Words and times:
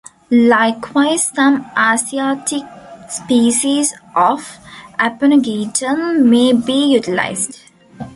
Likewise, 0.31 1.27
some 1.27 1.63
Asiatic 1.77 2.63
species 3.07 3.93
of 4.15 4.57
"Aponogeton" 4.97 6.23
may 6.25 6.53
be 6.53 6.93
utilised. 6.93 7.65